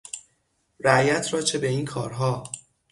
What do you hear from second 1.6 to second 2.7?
این کارها